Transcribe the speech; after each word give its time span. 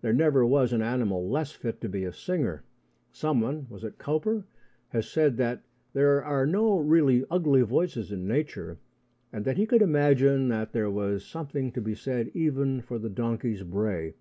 There 0.00 0.14
never 0.14 0.46
was 0.46 0.72
an 0.72 0.80
animal 0.80 1.28
less 1.28 1.52
fit 1.52 1.78
to 1.82 1.90
be 1.90 2.04
a 2.06 2.12
singer. 2.14 2.64
Someone 3.12 3.66
was 3.68 3.84
it 3.84 3.98
Cowper? 3.98 4.46
has 4.92 5.10
said 5.10 5.36
that 5.36 5.62
there 5.92 6.24
are 6.24 6.46
no 6.46 6.78
really 6.78 7.26
ugly 7.30 7.60
voices 7.60 8.10
in 8.10 8.26
nature, 8.26 8.78
and 9.30 9.44
that 9.44 9.58
he 9.58 9.66
could 9.66 9.82
imagine 9.82 10.48
that 10.48 10.72
there 10.72 10.90
was 10.90 11.22
something 11.22 11.70
to 11.72 11.82
be 11.82 11.94
said 11.94 12.30
even 12.32 12.80
for 12.80 12.98
the 12.98 13.10
donkey's 13.10 13.62
bray. 13.62 14.14